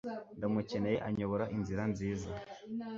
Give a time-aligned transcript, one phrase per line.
[0.37, 2.29] Ndamukeneye anyobora inzira nziza